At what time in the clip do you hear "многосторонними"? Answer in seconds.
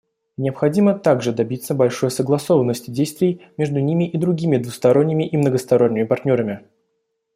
5.37-6.05